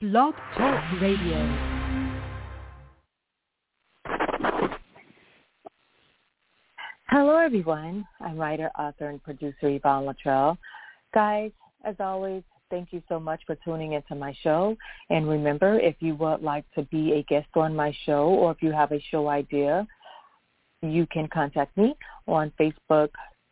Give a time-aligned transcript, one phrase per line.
[0.00, 1.38] Blog Talk Radio.
[7.08, 8.06] Hello, everyone.
[8.20, 10.56] I'm writer, author, and producer Yvonne Latrell.
[11.12, 11.50] Guys,
[11.84, 14.76] as always, thank you so much for tuning into my show.
[15.10, 18.62] And remember, if you would like to be a guest on my show or if
[18.62, 19.84] you have a show idea,
[20.80, 21.96] you can contact me
[22.28, 23.08] on Facebook,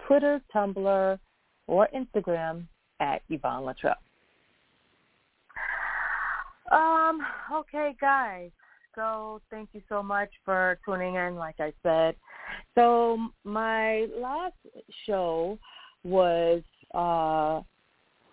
[0.06, 1.18] Twitter, Tumblr,
[1.66, 2.66] or Instagram
[3.00, 3.96] at Yvonne Latrell.
[6.72, 7.20] Um,
[7.52, 8.50] okay, guys.
[8.94, 12.16] So thank you so much for tuning in, like I said.
[12.74, 14.54] So my last
[15.04, 15.58] show
[16.02, 16.62] was
[16.94, 17.60] uh,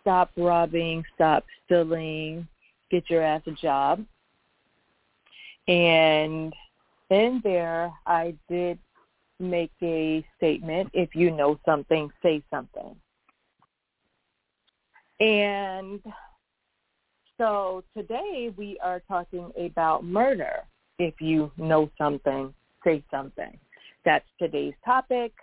[0.01, 2.47] Stop Robbing, Stop Stealing,
[2.89, 4.05] Get Your Ass a Job.
[5.67, 6.53] And
[7.09, 8.79] in there, I did
[9.39, 12.95] make a statement, if you know something, say something.
[15.19, 16.01] And
[17.43, 20.61] so today we are talking about murder.
[20.97, 22.53] If you know something,
[22.85, 23.59] say something.
[24.05, 25.33] That's today's topic.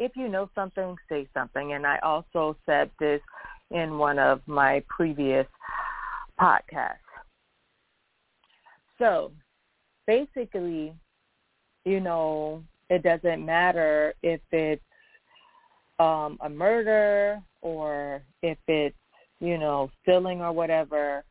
[0.00, 1.74] If you know something, say something.
[1.74, 3.20] And I also said this
[3.70, 5.46] in one of my previous
[6.40, 6.96] podcasts.
[8.98, 9.30] So
[10.08, 10.92] basically,
[11.84, 14.82] you know, it doesn't matter if it's
[16.00, 18.96] um, a murder or if it's,
[19.38, 21.22] you know, stealing or whatever.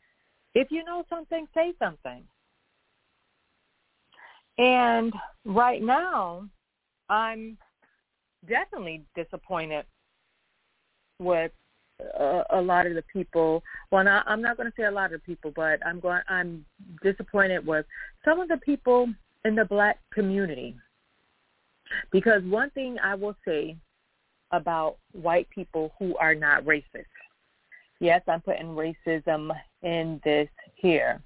[0.56, 2.24] If you know something, say something.
[4.58, 5.14] And
[5.46, 6.48] right now,
[7.10, 7.58] I'm
[8.48, 9.86] definitely disappointed
[11.20, 11.52] with
[12.20, 13.64] a, a lot of the people.
[13.92, 16.22] Well, not, I'm not going to say a lot of people, but I'm going.
[16.30, 16.66] I'm
[17.02, 17.86] disappointed with
[18.24, 19.10] some of the people
[19.46, 20.76] in the black community.
[22.12, 23.76] Because one thing I will say
[24.52, 27.06] about white people who are not racist
[28.00, 31.22] Yes, I'm putting racism in this here.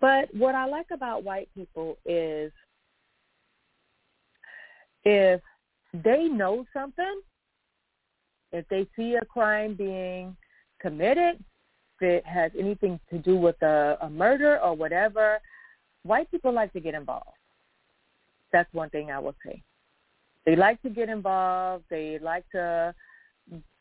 [0.00, 2.52] But what I like about white people is
[5.04, 5.40] if
[5.92, 7.20] they know something,
[8.52, 10.36] if they see a crime being
[10.80, 11.42] committed,
[12.00, 15.38] it has anything to do with a, a murder or whatever,
[16.02, 17.28] white people like to get involved.
[18.52, 19.62] That's one thing I will say.
[20.46, 21.84] They like to get involved.
[21.90, 22.94] They like to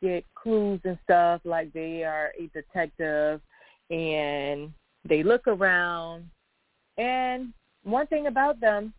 [0.01, 3.41] get clues and stuff like they are a detective
[3.89, 4.71] and
[5.07, 6.29] they look around
[6.97, 7.53] and
[7.83, 8.93] one thing about them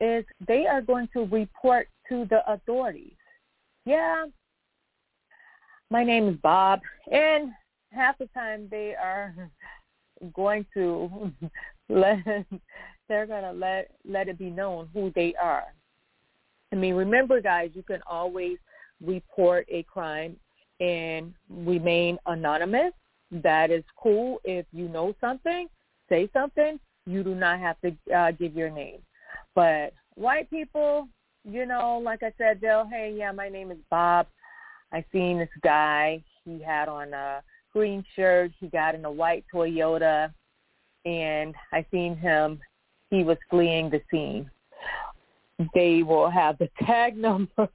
[0.00, 3.12] is they are going to report to the authorities.
[3.84, 4.26] Yeah,
[5.90, 6.80] my name is Bob
[7.10, 7.52] and
[7.92, 9.34] half the time they are
[10.34, 11.32] going to
[11.88, 12.18] let
[13.08, 15.64] they're to let let it be known who they are.
[16.72, 18.58] I mean, remember guys, you can always
[19.04, 20.36] report a crime
[20.80, 22.92] and remain anonymous.
[23.30, 24.40] That is cool.
[24.44, 25.68] If you know something,
[26.08, 26.78] say something.
[27.06, 29.00] You do not have to uh, give your name.
[29.54, 31.08] But white people,
[31.44, 34.26] you know, like I said, they'll, hey, yeah, my name is Bob.
[34.92, 36.22] I seen this guy.
[36.44, 37.42] He had on a
[37.72, 38.52] green shirt.
[38.58, 40.32] He got in a white Toyota,
[41.04, 42.60] and I seen him.
[43.10, 44.50] He was fleeing the scene.
[45.74, 47.68] They will have the tag number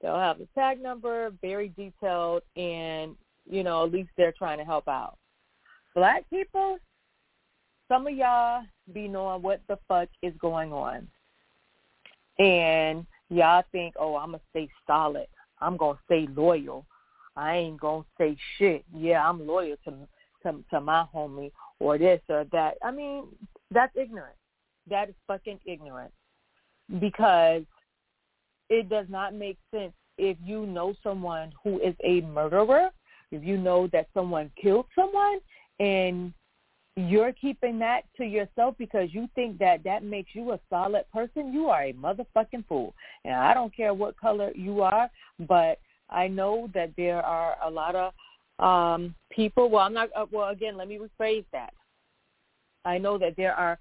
[0.00, 3.16] They'll have the tag number, very detailed, and
[3.50, 5.16] you know at least they're trying to help out.
[5.94, 6.78] Black people,
[7.88, 11.08] some of y'all be knowing what the fuck is going on,
[12.38, 15.26] and y'all think, oh, I'm gonna stay solid.
[15.60, 16.86] I'm gonna stay loyal.
[17.36, 18.84] I ain't gonna say shit.
[18.94, 19.94] Yeah, I'm loyal to
[20.44, 21.50] to, to my homie
[21.80, 22.74] or this or that.
[22.82, 23.24] I mean,
[23.70, 24.36] that's ignorant.
[24.88, 26.12] That is fucking ignorant
[27.00, 27.62] because
[28.70, 32.90] it does not make sense if you know someone who is a murderer,
[33.30, 35.38] if you know that someone killed someone
[35.80, 36.32] and
[36.96, 41.52] you're keeping that to yourself because you think that that makes you a solid person,
[41.52, 42.92] you are a motherfucking fool.
[43.24, 45.08] And I don't care what color you are,
[45.46, 45.78] but
[46.10, 48.12] I know that there are a lot of
[48.58, 51.72] um people, well, I'm not uh, well again, let me rephrase that.
[52.84, 53.78] I know that there are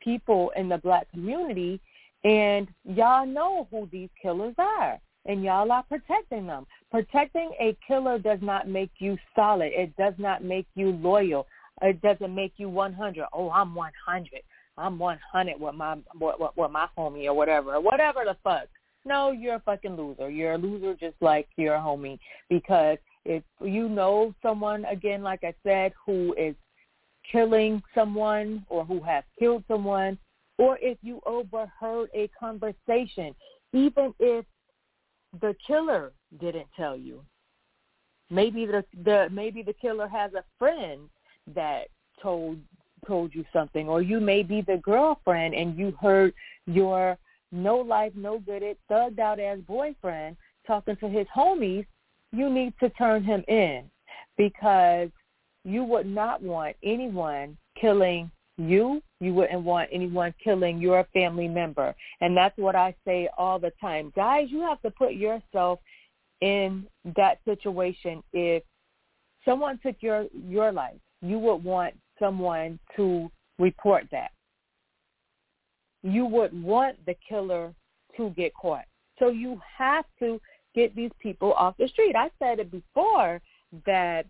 [0.00, 1.80] people in the black community
[2.26, 4.98] and y'all know who these killers are.
[5.28, 6.66] And y'all are protecting them.
[6.90, 9.72] Protecting a killer does not make you solid.
[9.72, 11.46] It does not make you loyal.
[11.82, 13.24] It doesn't make you 100.
[13.32, 14.40] Oh, I'm 100.
[14.78, 18.68] I'm 100 with my with, with my homie or whatever, whatever the fuck.
[19.04, 20.30] No, you're a fucking loser.
[20.30, 22.18] You're a loser just like your homie
[22.48, 26.54] because if you know someone again, like I said, who is
[27.30, 30.18] killing someone or who has killed someone,
[30.58, 33.34] or if you overheard a conversation,
[33.72, 34.44] even if
[35.40, 37.22] the killer didn't tell you.
[38.30, 41.08] Maybe the, the maybe the killer has a friend
[41.54, 41.88] that
[42.20, 42.58] told
[43.06, 46.34] told you something, or you may be the girlfriend and you heard
[46.66, 47.16] your
[47.52, 50.36] no life, no good it, thugged out as boyfriend
[50.66, 51.86] talking to his homies,
[52.32, 53.84] you need to turn him in
[54.36, 55.08] because
[55.64, 59.02] you would not want anyone killing you.
[59.20, 61.94] You wouldn't want anyone killing your family member.
[62.20, 64.12] And that's what I say all the time.
[64.14, 65.80] Guys, you have to put yourself
[66.40, 66.86] in
[67.16, 68.22] that situation.
[68.32, 68.62] If
[69.44, 74.30] someone took your your life, you would want someone to report that.
[76.02, 77.74] You would want the killer
[78.16, 78.84] to get caught.
[79.18, 80.40] So you have to
[80.74, 82.14] get these people off the street.
[82.14, 83.40] I said it before
[83.86, 84.26] that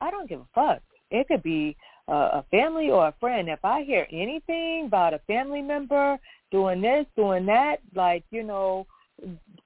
[0.00, 0.82] I don't give a fuck.
[1.10, 1.76] It could be
[2.08, 3.48] a family or a friend.
[3.48, 6.18] If I hear anything about a family member
[6.50, 8.86] doing this, doing that, like, you know,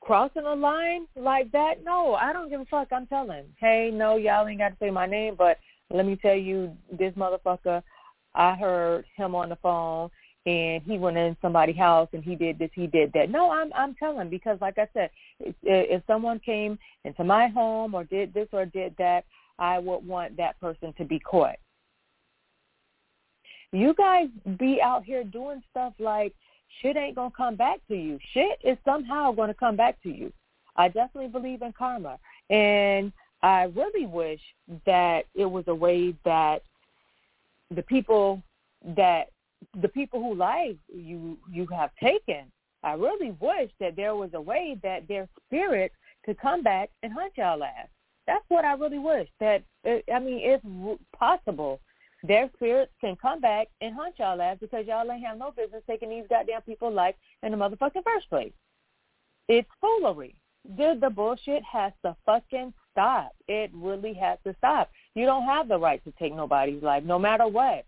[0.01, 2.89] crossing a line like that, no, I don't give a fuck.
[2.93, 3.45] I'm telling.
[3.59, 5.59] Hey, no, y'all ain't got to say my name, but
[5.91, 7.83] let me tell you, this motherfucker,
[8.35, 10.11] I heard him on the phone
[10.47, 13.31] and he went in somebody's house and he did this, he did that.
[13.31, 15.11] No, I'm I'm telling because like I said,
[15.41, 19.25] if, if someone came into my home or did this or did that,
[19.59, 21.57] I would want that person to be caught.
[23.73, 24.29] You guys
[24.59, 26.35] be out here doing stuff like
[26.81, 28.19] shit ain't gonna come back to you.
[28.33, 30.33] Shit is somehow gonna come back to you.
[30.77, 32.19] I definitely believe in karma,
[32.49, 33.13] and
[33.43, 34.41] I really wish
[34.87, 36.63] that it was a way that
[37.71, 38.43] the people
[38.97, 39.31] that
[39.83, 42.51] the people who life you you have taken.
[42.83, 45.93] I really wish that there was a way that their spirit
[46.25, 47.89] could come back and hunt y'all ass.
[48.27, 49.29] That's what I really wish.
[49.39, 50.65] That uh, I mean, it's
[51.17, 51.81] possible.
[52.23, 55.83] Their spirits can come back and haunt y'all ass because y'all ain't have no business
[55.87, 58.53] taking these goddamn people's life in the motherfucking first place.
[59.49, 60.35] It's foolery.
[60.77, 63.33] The, the bullshit has to fucking stop.
[63.49, 64.91] It really has to stop.
[65.15, 67.87] You don't have the right to take nobody's life, no matter what.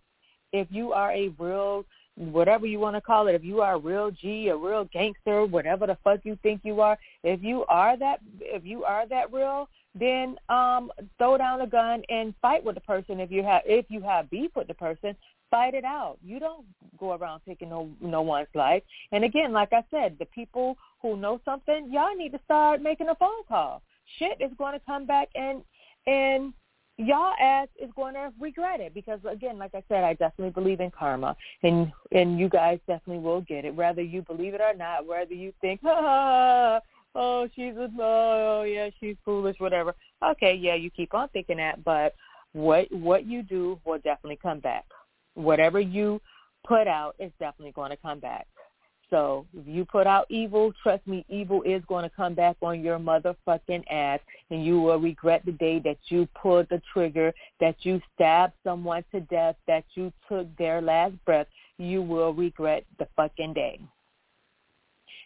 [0.53, 1.85] If you are a real,
[2.17, 5.45] whatever you want to call it, if you are a real G, a real gangster,
[5.45, 9.33] whatever the fuck you think you are, if you are that, if you are that
[9.33, 13.63] real, then um throw down a gun and fight with the person if you have
[13.67, 15.15] if you have beef with the person
[15.53, 16.17] fight it out.
[16.25, 16.65] You don't
[16.99, 18.83] go around taking no no one's life.
[19.13, 23.09] And again like i said the people who know something y'all need to start making
[23.09, 23.83] a phone call.
[24.19, 25.63] Shit is going to come back and
[26.07, 26.55] and
[26.97, 30.81] y'all ass is going to regret it because again like i said i definitely believe
[30.81, 31.37] in karma.
[31.63, 35.35] And and you guys definitely will get it whether you believe it or not whether
[35.35, 36.81] you think ah,
[37.15, 39.95] oh she's a oh yeah she's foolish whatever
[40.25, 42.15] okay yeah you keep on thinking that but
[42.53, 44.85] what what you do will definitely come back
[45.35, 46.21] whatever you
[46.67, 48.47] put out is definitely going to come back
[49.13, 52.81] so if you put out evil, trust me, evil is going to come back on
[52.81, 54.21] your motherfucking ass,
[54.51, 57.31] and you will regret the day that you pulled the trigger,
[57.61, 61.47] that you stabbed someone to death, that you took their last breath.
[61.77, 63.81] You will regret the fucking day.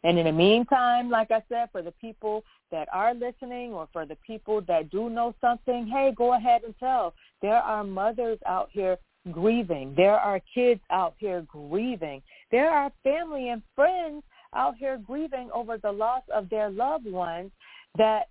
[0.06, 4.06] And in the meantime, like I said, for the people that are listening or for
[4.06, 7.12] the people that do know something, hey, go ahead and tell.
[7.43, 8.99] There are mothers out here
[9.32, 9.94] grieving.
[9.97, 12.23] There are kids out here grieving.
[12.53, 14.23] There are family and friends
[14.55, 17.50] out here grieving over the loss of their loved ones
[17.99, 18.29] that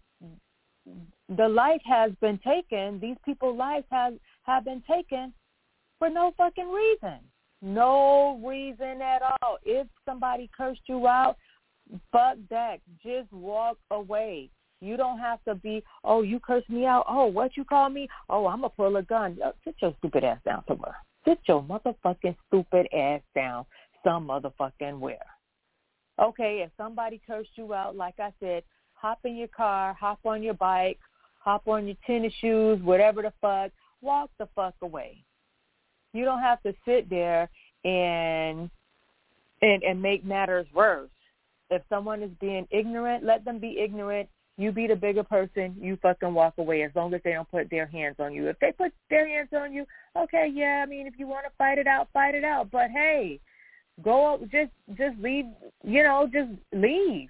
[1.35, 3.01] the life has been taken.
[3.01, 4.13] These people's lives have,
[4.43, 5.33] have been taken
[5.99, 7.19] for no fucking reason.
[7.61, 9.57] No reason at all.
[9.65, 11.35] If somebody cursed you out,
[12.11, 12.77] fuck that.
[13.03, 14.49] Just walk away.
[14.81, 17.05] You don't have to be, oh, you cursed me out.
[17.07, 18.07] Oh, what you call me?
[18.29, 19.37] Oh, I'm going to pull a gun.
[19.39, 20.95] Yo, sit your stupid ass down somewhere.
[21.25, 23.65] Sit your motherfucking stupid ass down
[24.03, 25.17] some motherfucking where.
[26.21, 28.63] Okay, if somebody cursed you out, like I said,
[28.93, 30.99] hop in your car, hop on your bike,
[31.39, 35.17] hop on your tennis shoes, whatever the fuck, walk the fuck away.
[36.13, 37.49] You don't have to sit there
[37.83, 38.69] and
[39.61, 41.09] and and make matters worse.
[41.69, 44.29] If someone is being ignorant, let them be ignorant.
[44.57, 45.75] You be the bigger person.
[45.79, 48.47] You fucking walk away as long as they don't put their hands on you.
[48.47, 50.81] If they put their hands on you, okay, yeah.
[50.81, 52.71] I mean, if you want to fight it out, fight it out.
[52.71, 53.39] But hey,
[54.03, 55.45] go just just leave.
[55.83, 57.29] You know, just leave.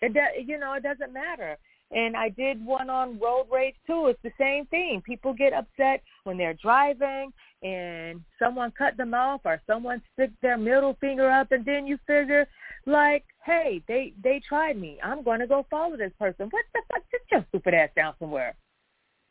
[0.00, 0.46] It does.
[0.46, 1.58] You know, it doesn't matter.
[1.90, 4.06] And I did one on road rage too.
[4.06, 5.02] It's the same thing.
[5.04, 10.56] People get upset when they're driving and someone cut them off or someone stick their
[10.56, 12.48] middle finger up and then you figure
[12.86, 14.98] like, hey, they they tried me.
[15.02, 16.48] I'm going to go follow this person.
[16.50, 17.02] What the fuck?
[17.10, 18.54] Sit your stupid ass down somewhere.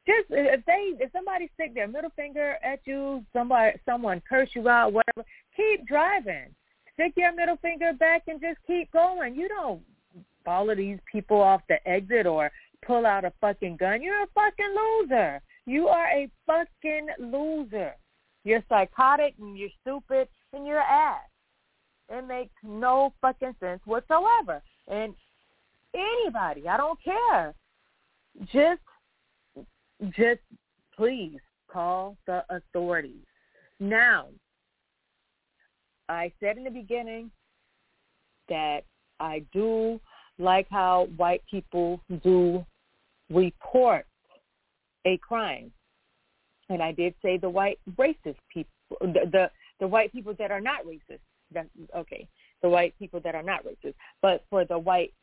[0.07, 4.67] Just if they if somebody stick their middle finger at you, somebody someone curse you
[4.67, 6.47] out, whatever, keep driving.
[6.93, 9.35] Stick your middle finger back and just keep going.
[9.35, 9.81] You don't
[10.43, 12.51] follow these people off the exit or
[12.85, 14.01] pull out a fucking gun.
[14.01, 15.41] You're a fucking loser.
[15.65, 17.93] You are a fucking loser.
[18.43, 21.30] You're psychotic and you're stupid and you're ass.
[22.11, 24.61] It makes no fucking sense whatsoever.
[24.87, 25.15] And
[25.95, 27.53] anybody, I don't care.
[28.51, 28.81] Just
[30.17, 30.41] just
[30.95, 31.39] please
[31.71, 33.25] call the authorities.
[33.79, 34.27] Now,
[36.09, 37.31] I said in the beginning
[38.49, 38.81] that
[39.19, 39.99] I do
[40.37, 42.65] like how white people do
[43.29, 44.05] report
[45.05, 45.71] a crime.
[46.69, 50.61] And I did say the white racist people, the, the, the white people that are
[50.61, 51.19] not racist.
[51.53, 52.27] That, okay,
[52.61, 53.95] the white people that are not racist.
[54.21, 55.13] But for the white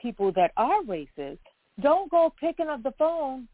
[0.00, 1.38] people that are racist,
[1.80, 3.48] don't go picking up the phone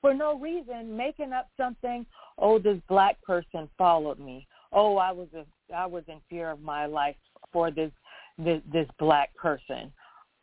[0.00, 2.04] for no reason, making up something.
[2.38, 4.46] Oh, this black person followed me.
[4.72, 7.16] Oh, I was a, I was in fear of my life
[7.52, 7.90] for this
[8.38, 9.92] this, this black person.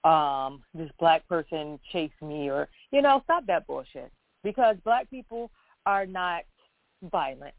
[0.04, 4.12] Um, this black person chased me, or you know, stop that bullshit.
[4.44, 5.52] Because black people
[5.86, 6.44] are not
[7.12, 7.54] violent.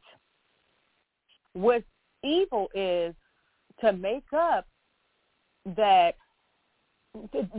[1.52, 1.84] What's
[2.22, 3.14] evil is
[3.80, 4.66] to make up
[5.76, 6.14] that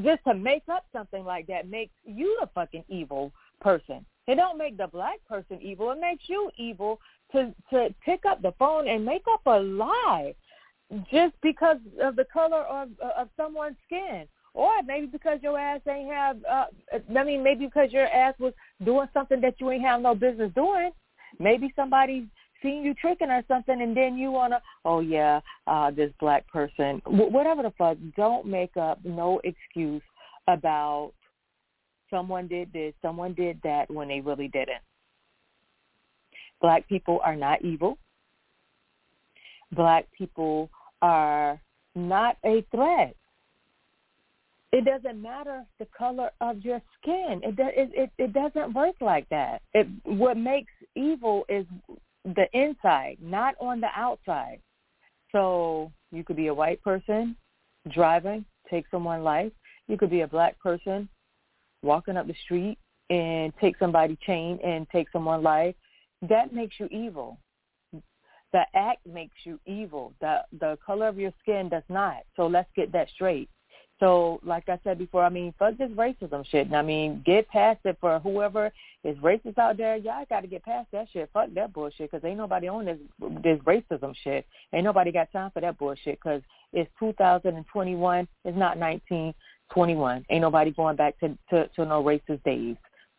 [0.01, 4.05] just to make up something like that makes you the fucking evil person.
[4.27, 5.91] It don't make the black person evil.
[5.91, 6.99] It makes you evil
[7.33, 10.33] to to pick up the phone and make up a lie
[11.11, 14.27] just because of the color of of someone's skin.
[14.53, 16.65] Or maybe because your ass ain't have, uh,
[17.17, 18.53] I mean, maybe because your ass was
[18.83, 20.91] doing something that you ain't have no business doing.
[21.39, 22.27] Maybe somebody
[22.61, 27.01] seen you tricking or something, and then you wanna, oh yeah, uh, this black person,
[27.05, 27.97] whatever the fuck.
[28.15, 30.01] Don't make up no excuse
[30.47, 31.13] about
[32.09, 34.81] someone did this, someone did that when they really didn't.
[36.61, 37.97] Black people are not evil.
[39.71, 40.69] Black people
[41.01, 41.59] are
[41.95, 43.15] not a threat.
[44.71, 47.41] It doesn't matter the color of your skin.
[47.43, 49.61] It it it, it doesn't work like that.
[49.73, 51.65] It what makes evil is
[52.25, 54.59] the inside, not on the outside.
[55.31, 57.35] So you could be a white person
[57.89, 59.51] driving, take someone's life.
[59.87, 61.09] You could be a black person
[61.83, 62.77] walking up the street
[63.09, 65.75] and take somebody's chain and take someone's life.
[66.29, 67.39] That makes you evil.
[68.53, 70.13] The act makes you evil.
[70.21, 72.17] The the color of your skin does not.
[72.35, 73.49] So let's get that straight.
[74.01, 76.65] So, like I said before, I mean, fuck this racism shit.
[76.65, 78.71] And I mean, get past it for whoever
[79.03, 79.95] is racist out there.
[79.95, 81.29] Y'all got to get past that shit.
[81.31, 82.97] Fuck that bullshit because ain't nobody on this
[83.43, 84.47] this racism shit.
[84.73, 86.41] Ain't nobody got time for that bullshit because
[86.73, 88.27] it's 2021.
[88.43, 90.25] It's not 1921.
[90.31, 92.77] Ain't nobody going back to, to, to no racist days.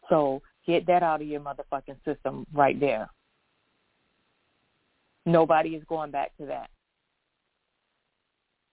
[0.09, 3.09] So get that out of your motherfucking system right there.
[5.27, 6.71] Nobody is going back to that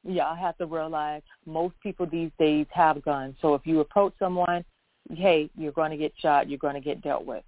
[0.04, 3.36] y'all have to realize most people these days have guns.
[3.42, 4.64] So if you approach someone,
[5.12, 7.44] hey, you're going to get shot, you're going to get dealt with.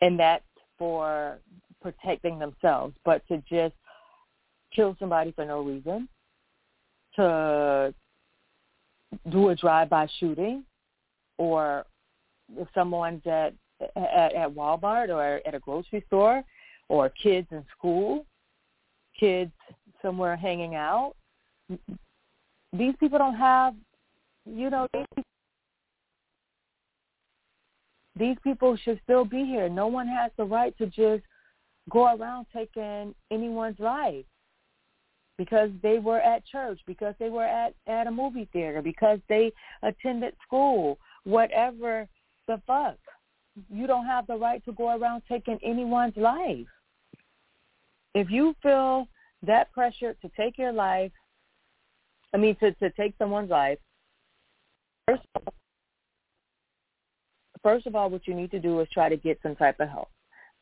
[0.00, 0.44] And that's
[0.78, 1.38] for
[1.80, 2.94] protecting themselves.
[3.04, 3.74] But to just
[4.74, 6.08] kill somebody for no reason,
[7.16, 7.94] to
[9.30, 10.64] do a drive-by shooting,
[11.38, 11.86] or
[12.56, 13.54] if someone's at,
[13.96, 16.42] at, at Walmart or at a grocery store,
[16.88, 18.26] or kids in school,
[19.18, 19.52] kids
[20.02, 21.14] somewhere hanging out,
[22.72, 23.74] these people don't have,
[24.44, 24.86] you know,
[28.18, 29.68] these, people should still be here.
[29.68, 31.22] No one has the right to just
[31.90, 34.24] go around taking anyone's life
[35.38, 39.52] because they were at church, because they were at, at a movie theater, because they
[39.82, 42.08] attended school, whatever
[42.46, 42.96] the fuck.
[43.70, 46.66] You don't have the right to go around taking anyone's life.
[48.14, 49.08] If you feel
[49.42, 51.12] that pressure to take your life
[52.36, 53.78] I mean, to, to take someone's life,
[55.08, 55.22] first
[57.62, 59.88] first of all, what you need to do is try to get some type of
[59.88, 60.10] help.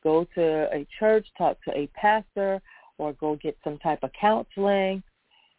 [0.01, 2.61] Go to a church, talk to a pastor,
[2.97, 5.03] or go get some type of counseling.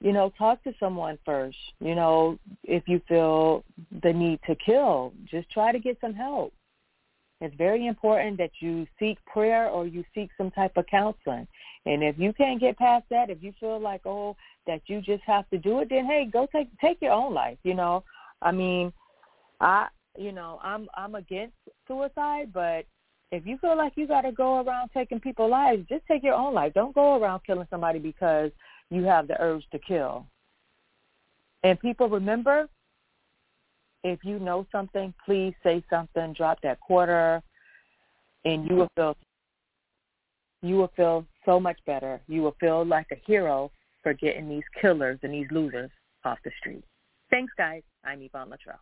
[0.00, 1.58] You know, talk to someone first.
[1.80, 3.62] You know, if you feel
[4.02, 6.54] the need to kill, just try to get some help.
[7.42, 11.46] It's very important that you seek prayer or you seek some type of counseling.
[11.86, 15.22] And if you can't get past that, if you feel like, oh, that you just
[15.22, 17.58] have to do it, then hey, go take take your own life.
[17.62, 18.02] You know,
[18.42, 18.92] I mean,
[19.60, 19.86] I
[20.18, 21.54] you know I'm I'm against
[21.86, 22.86] suicide, but
[23.30, 26.34] if you feel like you got to go around taking people's lives, just take your
[26.34, 26.74] own life.
[26.74, 28.50] Don't go around killing somebody because
[28.90, 30.26] you have the urge to kill.
[31.62, 32.68] And people remember,
[34.04, 36.32] if you know something, please say something.
[36.32, 37.42] Drop that quarter,
[38.44, 39.16] and you will feel
[40.62, 42.20] you will feel so much better.
[42.28, 43.70] You will feel like a hero
[44.02, 45.90] for getting these killers and these losers
[46.24, 46.84] off the street.
[47.30, 47.82] Thanks, guys.
[48.04, 48.78] I'm Yvonne Latrell.